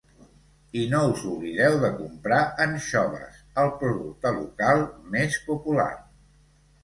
I 0.83 0.85
no 0.91 0.99
us 1.09 1.19
oblideu 1.31 1.75
de 1.83 1.89
comprar 1.97 2.39
anxoves, 2.65 3.37
el 3.63 3.69
producte 3.83 4.31
local 4.39 4.81
més 5.17 5.37
popular! 5.51 5.89